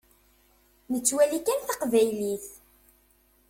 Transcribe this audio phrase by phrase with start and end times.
[0.91, 2.45] Nettwali kan taqbaylit.